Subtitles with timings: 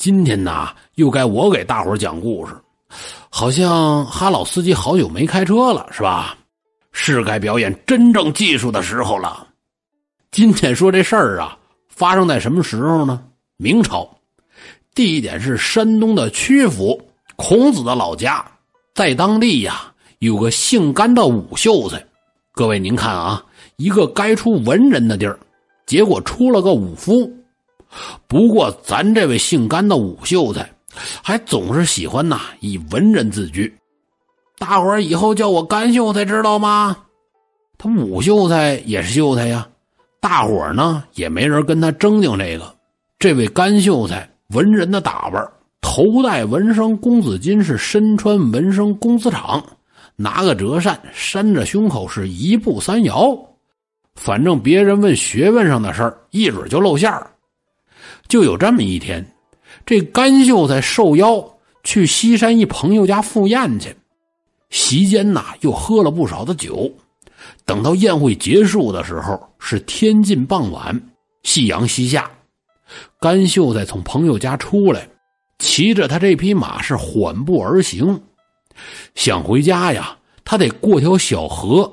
[0.00, 2.54] 今天呐，又该我给大伙讲故事。
[3.28, 6.38] 好像哈老司机好久没开车了，是吧？
[6.90, 9.46] 是该表演真正技术的时候了。
[10.30, 11.54] 今天说这事儿啊，
[11.90, 13.22] 发生在什么时候呢？
[13.58, 14.08] 明朝，
[14.94, 16.98] 地点是山东的曲阜，
[17.36, 18.42] 孔子的老家，
[18.94, 22.02] 在当地呀有个姓甘的武秀才。
[22.52, 23.44] 各位您看啊，
[23.76, 25.38] 一个该出文人的地儿，
[25.84, 27.30] 结果出了个武夫。
[28.26, 30.68] 不过咱这位姓甘的武秀才。
[31.22, 33.72] 还总是喜欢呐以文人自居，
[34.58, 36.96] 大伙儿以后叫我甘秀才，知道吗？
[37.78, 39.68] 他武秀才也是秀才呀，
[40.20, 42.74] 大伙儿呢也没人跟他争竞这个。
[43.20, 45.48] 这位甘秀才文人的打扮，
[45.80, 49.62] 头戴文生公子巾，是身穿文生公子氅，
[50.16, 53.38] 拿个折扇扇着胸口，是一步三摇。
[54.16, 57.30] 反正别人问学问上的事儿，一准就露馅儿。
[58.30, 59.26] 就有这么一天。
[59.84, 63.94] 这甘秀才受邀去西山一朋友家赴宴去，
[64.70, 66.90] 席间呐又喝了不少的酒。
[67.64, 70.98] 等到宴会结束的时候，是天近傍晚，
[71.42, 72.30] 夕阳西下。
[73.20, 75.08] 甘秀才从朋友家出来，
[75.58, 78.20] 骑着他这匹马是缓步而行。
[79.14, 81.92] 想回家呀，他得过条小河，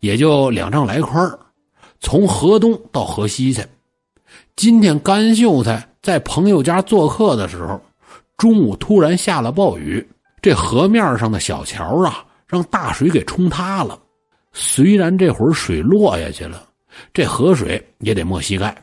[0.00, 1.38] 也就两丈来宽
[2.00, 3.64] 从河东到河西去。
[4.56, 5.88] 今天甘秀才。
[6.02, 7.80] 在朋友家做客的时候，
[8.36, 10.04] 中午突然下了暴雨，
[10.40, 13.96] 这河面上的小桥啊，让大水给冲塌了。
[14.52, 16.64] 虽然这会儿水落下去了，
[17.14, 18.76] 这河水也得没膝盖。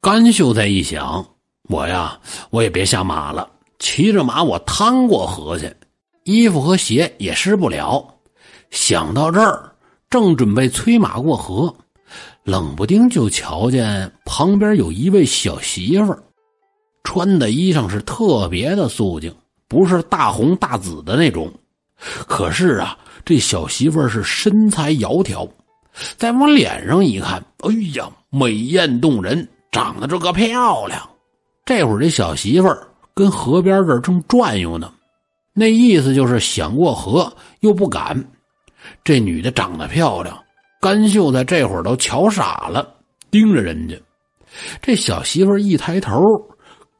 [0.00, 1.22] 甘秀才一想，
[1.68, 2.18] 我呀，
[2.48, 3.46] 我也别下马了，
[3.78, 5.70] 骑着马我趟过河去，
[6.24, 8.02] 衣服和鞋也湿不了。
[8.70, 9.70] 想到这儿，
[10.08, 11.76] 正准备催马过河，
[12.46, 16.22] 冷不丁就瞧见旁边有一位小媳妇儿。
[17.02, 19.34] 穿的衣裳是特别的素净，
[19.66, 21.52] 不是大红大紫的那种。
[22.28, 25.48] 可是啊，这小媳妇是身材窈窕，
[26.16, 31.02] 再往脸上一看，哎呀，美艳动人，长得这个漂亮。
[31.64, 32.72] 这会儿这小媳妇
[33.12, 34.92] 跟河边这正转悠呢，
[35.52, 38.24] 那意思就是想过河又不敢。
[39.02, 40.40] 这女的长得漂亮，
[40.80, 42.88] 甘秀在这会儿都瞧傻了，
[43.30, 43.96] 盯着人家。
[44.80, 46.20] 这小媳妇一抬头。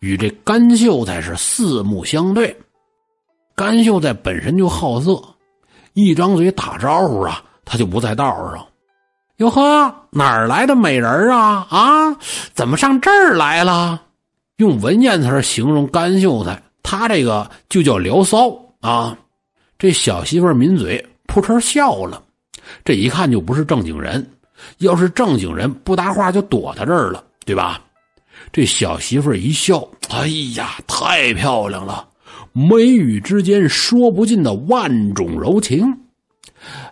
[0.00, 2.54] 与这甘秀才是四目相对，
[3.56, 5.20] 甘秀才本身就好色，
[5.94, 8.65] 一张嘴打招呼啊，他就不在道上。
[9.38, 11.66] 哟呵，哪儿来的美人啊？
[11.70, 12.15] 啊，
[12.53, 14.03] 怎么上这儿来了？
[14.59, 19.16] 用文言词形容甘秀才，他这个就叫聊骚啊。
[19.78, 22.22] 这小媳妇抿嘴，扑哧笑了。
[22.84, 24.25] 这一看就不是正经人，
[24.78, 27.81] 要是正经人，不搭话就躲在这儿了，对吧？
[28.53, 32.06] 这小媳妇一笑，哎呀，太漂亮了！
[32.53, 35.87] 眉宇之间说不尽的万种柔情。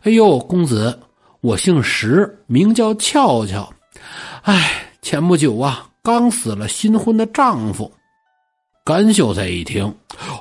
[0.02, 0.98] 哎呦，公子，
[1.40, 3.68] 我姓石，名叫俏俏。
[4.42, 4.70] 哎，
[5.00, 7.90] 前不久啊，刚死了新婚的丈夫。
[8.84, 9.84] 甘秀才一听，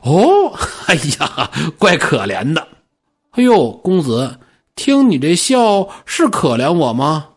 [0.03, 0.53] 哦，
[0.87, 2.67] 哎呀，怪可怜的。
[3.31, 4.37] 哎呦，公子，
[4.75, 7.29] 听你这笑，是可怜我吗？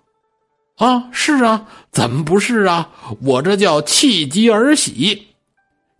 [0.76, 2.90] 啊，是啊，怎么不是啊？
[3.22, 5.26] 我这叫气急而喜。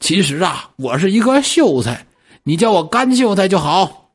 [0.01, 2.07] 其实啊，我是一个秀才，
[2.43, 4.11] 你叫我干秀才就好。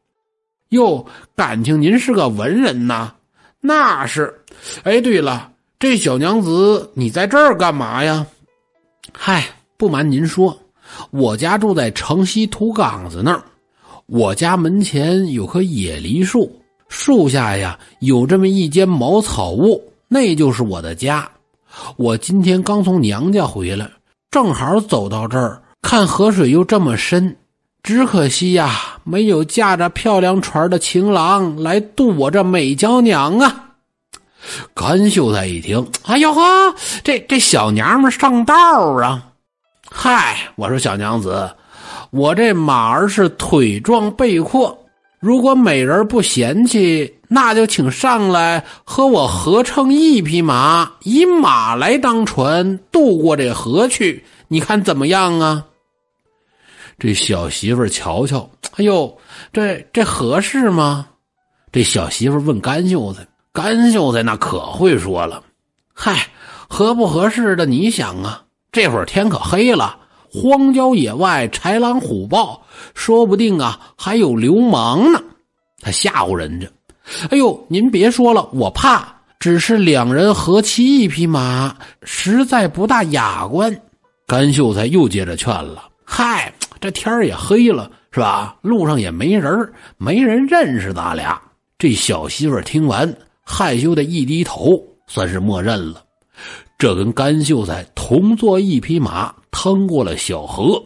[0.70, 1.06] 哟，
[1.36, 3.14] 感情您是个文人呐？
[3.60, 4.44] 那是。
[4.84, 8.26] 哎，对了，这小娘子，你在这儿干嘛呀？
[9.14, 9.44] 嗨，
[9.78, 10.58] 不瞒您说，
[11.10, 13.44] 我家住在城西土岗子那儿。
[14.06, 16.61] 我家门前有棵野梨树，
[16.92, 19.82] 树下呀有这么一间茅草屋。
[20.10, 21.28] 那就是我的家，
[21.96, 23.90] 我今天刚从娘家回来，
[24.30, 27.38] 正好走到这儿，看河水又这么深，
[27.82, 33.70] 只可惜呀，没有驾着漂亮船的情郎来渡我这美娇娘啊！
[34.74, 36.76] 甘秀才一听，哎呦呵，
[37.06, 38.54] 这这小娘们上道
[39.02, 39.32] 啊！
[39.90, 41.50] 嗨，我说小娘子，
[42.10, 44.78] 我这马儿是腿壮背阔。
[45.22, 55.64] 如果美人不嫌弃，那就请上来和我合乘一匹马，以马来当船渡过这河去，你看怎么样啊？
[56.98, 59.16] 这小媳妇瞧瞧，哎呦，
[59.54, 61.08] 这这合适吗？
[61.72, 65.44] 这小媳妇问甘秀才，甘秀才那可会说了，
[65.94, 66.30] 嗨，
[66.68, 68.42] 合不合适的你想啊？
[68.72, 70.00] 这会儿天可黑了。
[70.32, 72.64] 荒郊野外，豺狼虎豹，
[72.94, 75.22] 说不定啊还有流氓呢。
[75.82, 76.68] 他吓唬人家。
[77.30, 79.14] 哎呦，您别说了，我怕。
[79.40, 83.76] 只是两人合骑一匹马，实在不大雅观。
[84.28, 88.56] 甘秀才又接着劝了：“嗨，这天也黑了，是吧？
[88.62, 91.42] 路上也没人，没人认识咱俩。
[91.80, 93.12] 这小媳妇听完，
[93.44, 96.04] 害羞的一低头，算是默认了。
[96.82, 100.84] 这跟甘秀才同坐一匹马，趟过了小河。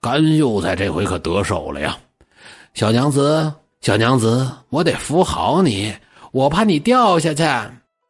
[0.00, 1.98] 甘秀才这回可得手了呀！
[2.74, 5.92] 小娘子，小娘子，我得扶好你，
[6.30, 7.42] 我怕你掉下去。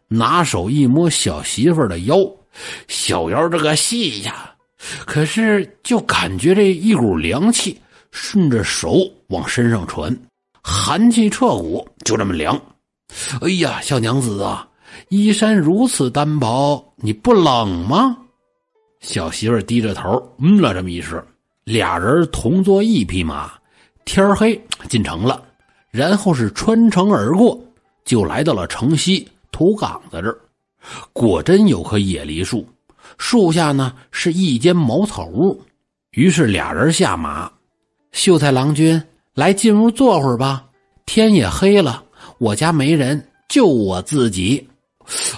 [0.07, 2.15] 拿手一摸小媳妇的腰，
[2.89, 4.53] 小腰这个细呀，
[5.07, 7.81] 可是就感觉这一股凉气
[8.11, 8.99] 顺着手
[9.29, 10.15] 往身上传，
[10.63, 12.55] 寒气彻骨，就这么凉。
[13.41, 14.69] 哎呀，小娘子啊，
[15.09, 18.17] 衣衫如此单薄，你不冷吗？
[19.01, 21.23] 小媳妇低着头，嗯了这么一声。
[21.65, 23.53] 俩人同坐一匹马，
[24.05, 25.43] 天黑进城了，
[25.91, 27.59] 然后是穿城而过，
[28.05, 30.39] 就来到了城西土岗子这儿。
[31.13, 32.67] 果真有棵野梨树，
[33.17, 35.61] 树下呢是一间茅草屋。
[36.13, 37.51] 于是俩人下马，
[38.11, 39.01] 秀才郎君
[39.35, 40.65] 来进屋坐会儿吧。
[41.07, 42.03] 天也黑了，
[42.39, 44.69] 我家没人，就我自己。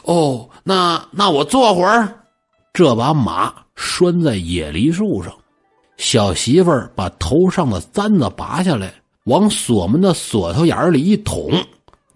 [0.05, 2.09] 哦，那那我坐会儿。
[2.73, 5.33] 这把马拴在野梨树上。
[5.97, 8.93] 小媳妇儿把头上的簪子拔下来，
[9.27, 11.53] 往锁门的锁头眼里一捅，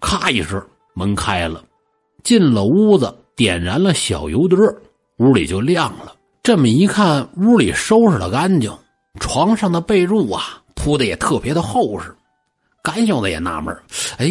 [0.01, 0.61] 咔一声，
[0.93, 1.63] 门开了，
[2.23, 4.59] 进了屋子，点燃了小油灯，
[5.19, 6.13] 屋里就亮了。
[6.43, 8.69] 这么一看，屋里收拾的干净，
[9.19, 12.13] 床上的被褥啊铺的也特别的厚实。
[12.81, 13.81] 干小子也纳闷儿
[14.17, 14.27] 哎，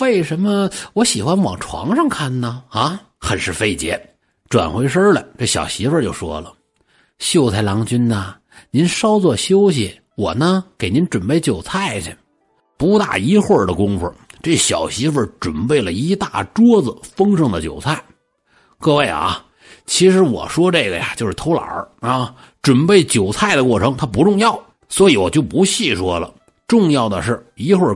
[0.00, 2.62] 为什么我喜欢往床上看呢？
[2.68, 4.00] 啊，很是费解。
[4.48, 6.52] 转回身来，这小媳妇就说了
[7.18, 8.36] ：“秀才郎君呐。”
[8.70, 12.14] 您稍作休息，我呢给您准备酒菜去。
[12.76, 14.12] 不大一会儿的功夫，
[14.42, 18.02] 这小媳妇准备了一大桌子丰盛的酒菜。
[18.78, 19.44] 各位啊，
[19.86, 22.34] 其实我说这个呀，就是偷懒儿啊。
[22.60, 26.32] 准备酒菜的过程它不重要，所以我就不细说了。
[26.68, 27.95] 重要的是一会儿。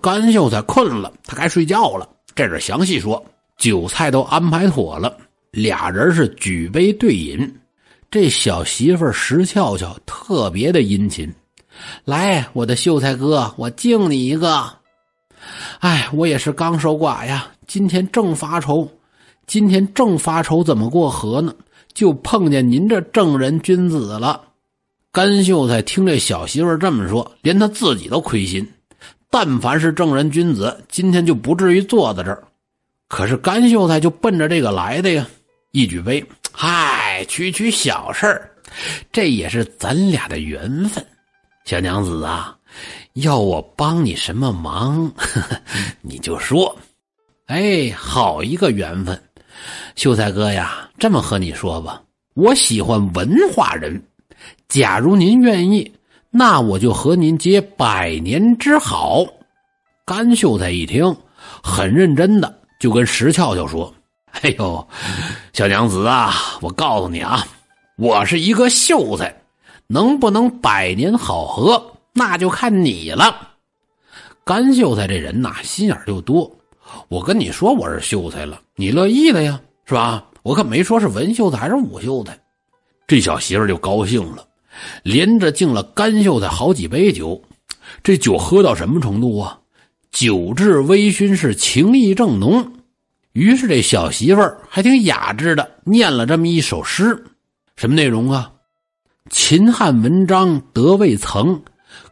[0.00, 2.08] 甘秀才困了，他该睡觉了。
[2.34, 3.24] 这阵详细说，
[3.56, 5.16] 酒菜都安排妥了，
[5.50, 7.60] 俩人是举杯对饮。
[8.10, 11.32] 这小媳妇石俏俏特别的殷勤，
[12.04, 14.68] 来，我的秀才哥，我敬你一个。
[15.80, 18.88] 哎，我也是刚守寡呀，今天正发愁，
[19.46, 21.52] 今天正发愁怎么过河呢？
[21.92, 24.40] 就碰见您这正人君子了。
[25.12, 28.68] 甘秀才听这小媳妇这么说，连他自己都亏心。
[29.34, 32.44] 但凡是正人君子，今天就不至于坐在这儿。
[33.08, 35.26] 可是甘秀才就奔着这个来的呀，
[35.72, 37.24] 一举杯，嗨。
[37.26, 38.48] 区区小事儿，
[39.10, 41.04] 这也是咱俩的缘分。
[41.64, 42.56] 小娘子啊，
[43.14, 45.60] 要我帮你什么忙，呵 呵
[46.00, 46.78] 你就说。
[47.46, 49.20] 哎，好一个缘分！
[49.96, 52.00] 秀才哥呀，这么和你说吧，
[52.34, 54.00] 我喜欢文化人。
[54.68, 55.92] 假如您愿意，
[56.36, 59.24] 那我就和您结百年之好。
[60.04, 61.16] 甘秀才一听，
[61.62, 63.94] 很认真的就跟石俏俏说。
[64.42, 64.88] 哎呦，
[65.52, 67.46] 小娘子啊，我告诉你啊，
[67.96, 69.32] 我是一个秀才，
[69.86, 71.80] 能不能百年好合，
[72.12, 73.50] 那就看你了。
[74.44, 76.50] 甘秀才这人呐，心眼就多。
[77.06, 80.24] 我跟你说我是秀才了，你乐意的呀，是吧？
[80.42, 82.36] 我可没说是文秀才还是武秀才。
[83.06, 84.44] 这小媳妇就高兴了，
[85.02, 87.40] 连着敬了甘秀才好几杯酒。
[88.02, 89.58] 这酒喝到什么程度啊？
[90.10, 92.72] 酒至微醺，是情意正浓。
[93.32, 97.24] 于是这小媳妇儿还挺雅致的，念了这么一首诗，
[97.76, 98.52] 什么内容啊？
[99.30, 101.60] 秦汉文章得未曾，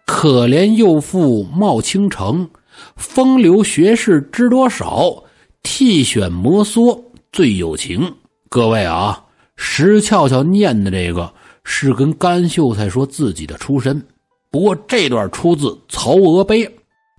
[0.04, 2.48] 可怜幼妇貌倾城。
[2.96, 5.22] 风流学士知多少？
[5.62, 7.00] 替选摩挲
[7.30, 8.12] 最有情。
[8.48, 9.22] 各位啊，
[9.54, 11.32] 石俏俏念的这个
[11.64, 14.02] 是跟甘秀才说自己的出身，
[14.50, 16.66] 不过这段出自《曹娥碑》，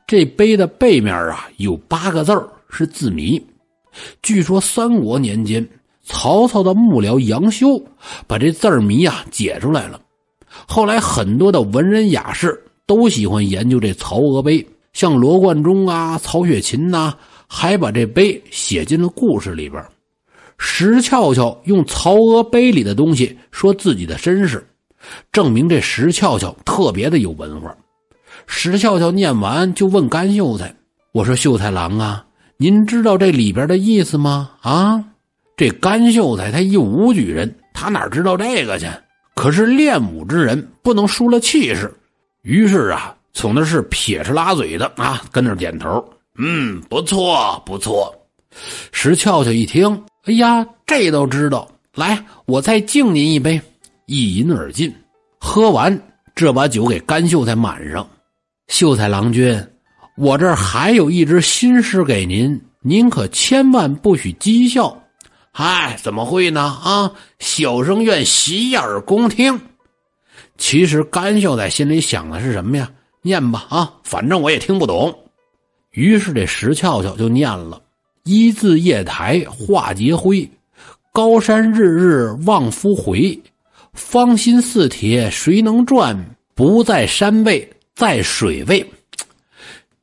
[0.05, 2.31] 这碑的背面啊有八个字
[2.69, 3.41] 是字谜。
[4.21, 5.67] 据说三国年间，
[6.03, 7.81] 曹操的幕僚杨修
[8.27, 10.01] 把这字谜啊解出来了。
[10.67, 14.59] 后来很多的文人雅士都喜欢研究这《曹娥碑》，
[14.93, 17.15] 像罗贯中啊、曹雪芹呐，
[17.47, 19.83] 还把这碑写进了故事里边。
[20.57, 24.65] 石俏俏用《曹娥碑》里的东西说自己的身世，
[25.31, 27.75] 证明这石俏俏特别的有文化。
[28.47, 30.75] 石俏俏念完就问甘秀才
[31.11, 32.25] ：“我说秀才郎啊，
[32.57, 35.03] 您知道这里边的意思吗？”啊，
[35.55, 38.87] 这甘秀才他一武举人，他哪知道这个去？
[39.35, 41.93] 可是练武之人不能输了气势，
[42.43, 46.03] 于是啊，从那是撇着拉嘴的啊，跟那点头
[46.37, 48.13] ：“嗯，不错，不错。”
[48.91, 51.69] 石俏俏一听，哎呀，这都知道。
[51.95, 53.61] 来，我再敬您一杯。
[54.05, 54.93] 一饮而尽，
[55.39, 56.01] 喝完
[56.33, 58.07] 这把酒给甘秀才满上。
[58.67, 59.61] 秀才郎君，
[60.15, 64.97] 我这儿还有一支新诗给您，您可千万不许讥笑。
[65.51, 66.61] 嗨，怎么会呢？
[66.61, 69.59] 啊，小生愿洗耳恭听。
[70.57, 72.89] 其实甘秀才心里想的是什么呀？
[73.21, 75.13] 念吧，啊，反正我也听不懂。
[75.91, 77.81] 于是这石俏俏就念了
[78.23, 80.49] ：“一字夜台化劫灰，
[81.11, 83.39] 高山日日望夫回。”
[83.93, 86.35] 方心似铁，谁能转？
[86.55, 88.83] 不在山位，在水位。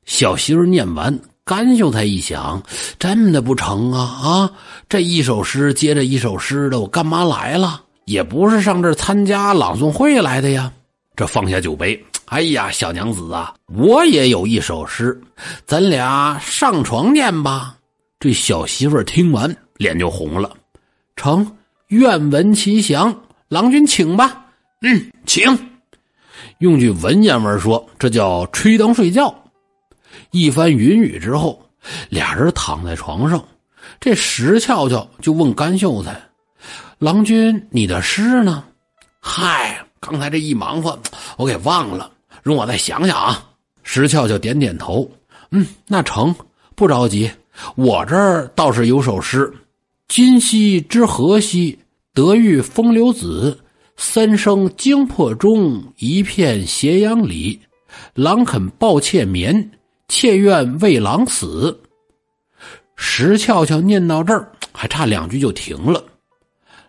[0.04, 2.62] 小媳妇念完，甘秀才一想，
[3.00, 4.00] 真的不成啊！
[4.00, 4.52] 啊，
[4.88, 7.82] 这一首诗接着一首诗的，我干嘛来了？
[8.04, 10.72] 也不是上这参加朗诵会来的呀。
[11.16, 15.20] 这放下酒杯，哎呀，小娘子啊，我也有一首诗，
[15.66, 17.76] 咱俩上床念吧。
[18.20, 20.54] 这小媳妇听完，脸就红了。
[21.16, 23.22] 成，愿闻其详。
[23.48, 24.44] 郎君，请吧。
[24.82, 25.70] 嗯，请。
[26.58, 29.34] 用句文言文说，这叫吹灯睡觉。
[30.32, 31.66] 一番云雨之后，
[32.10, 33.42] 俩人躺在床上，
[33.98, 36.20] 这石俏俏就问甘秀才
[37.00, 38.62] ：“郎君，你的诗呢？”
[39.18, 41.00] 嗨，刚才这一忙活，
[41.38, 42.10] 我给忘了，
[42.42, 43.48] 容我再想想啊。
[43.82, 45.10] 石俏俏点点头
[45.52, 46.34] ：“嗯，那成，
[46.74, 47.30] 不着急。
[47.74, 49.52] 我这儿倒是有首诗：
[50.08, 51.78] 今夕知何夕。”
[52.12, 53.56] 得遇风流子，
[53.96, 57.58] 三生惊破钟，一片斜阳里。
[58.14, 59.70] 郎肯抱妾眠，
[60.08, 61.80] 妾愿为郎死。
[62.96, 66.04] 石俏俏念到这儿，还差两句就停了。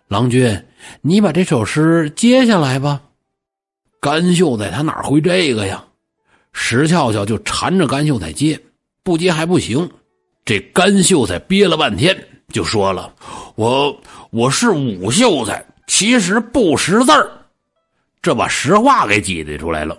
[0.08, 0.64] 郎君，
[1.02, 3.00] 你把这首诗接下来吧。
[4.00, 5.84] 甘秀才他哪会这个呀？
[6.52, 8.60] 石俏俏就缠着甘秀才接，
[9.04, 9.88] 不接还不行。
[10.44, 12.16] 这甘秀才憋了半天，
[12.52, 13.12] 就说了
[13.56, 13.96] ：“我。”
[14.32, 17.30] 我是武秀才，其实不识字儿，
[18.22, 19.98] 这把实话给挤兑出来了。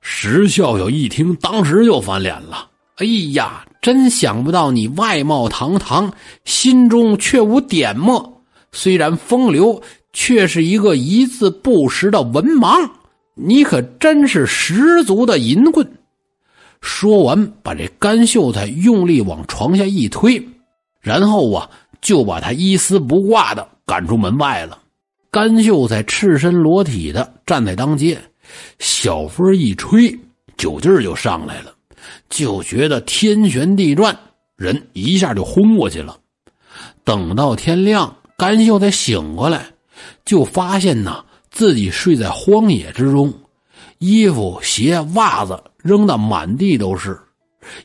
[0.00, 2.68] 石笑笑一听，当时就翻脸了。
[2.96, 6.12] 哎呀，真想不到你外貌堂堂，
[6.44, 8.42] 心中却无点墨。
[8.72, 9.80] 虽然风流，
[10.12, 12.90] 却是一个一字不识的文盲。
[13.34, 15.88] 你可真是十足的淫棍！
[16.80, 20.42] 说完，把这甘秀才用力往床下一推，
[21.00, 21.68] 然后啊。
[22.00, 24.78] 就把他一丝不挂的赶出门外了。
[25.32, 28.16] 甘秀才赤身裸体的站在当街，
[28.78, 30.16] 小风一吹，
[30.56, 31.74] 酒劲儿就上来了，
[32.30, 34.16] 就觉得天旋地转，
[34.54, 36.16] 人一下就昏过去了。
[37.02, 39.66] 等到天亮，甘秀才醒过来，
[40.24, 43.34] 就发现呐自己睡在荒野之中，
[43.98, 47.18] 衣服、鞋、袜子扔得满地都是。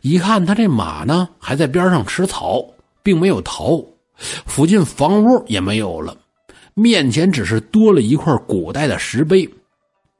[0.01, 2.63] 一看他这马呢，还在边上吃草，
[3.01, 3.83] 并没有逃。
[4.45, 6.15] 附近房屋也没有了，
[6.73, 9.49] 面前只是多了一块古代的石碑，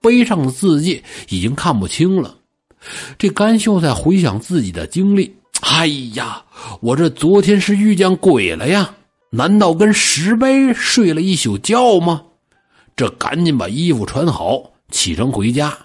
[0.01, 2.35] 碑上的字迹已经看不清了。
[3.17, 5.85] 这甘秀才回想自己的经历，哎
[6.15, 6.43] 呀，
[6.81, 8.93] 我这昨天是遇见鬼了呀？
[9.29, 12.23] 难道跟石碑睡了一宿觉吗？
[12.95, 15.77] 这赶紧把衣服穿好，启程回家。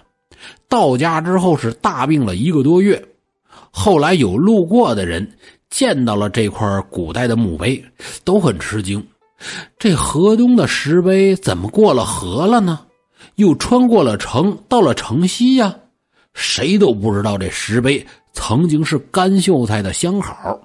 [0.69, 3.03] 到家之后是大病了一个多月，
[3.71, 5.29] 后来有路过的人。
[5.69, 7.79] 见到了这块古代的墓碑，
[8.23, 9.05] 都很吃惊。
[9.77, 12.79] 这河东的石碑怎么过了河了呢？
[13.35, 15.75] 又穿过了城，到了城西呀？
[16.33, 20.59] 谁都不知道这石碑曾经是甘秀才的相好。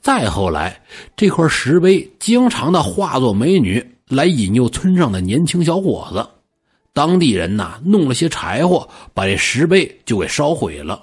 [0.00, 0.82] 再后来，
[1.16, 6.26] 这块石碑经常的化作美女来引诱村上的年轻小伙子。
[6.96, 10.98] 当地人呐，弄了些柴火，把这石碑就给烧毁了。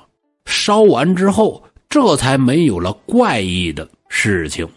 [0.47, 1.63] 烧完之后。
[1.89, 4.67] 这才没有了怪异的事情。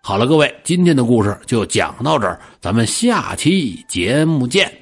[0.00, 4.81] 好了，各位，今天的故事就讲到这儿，咱们下期节目见。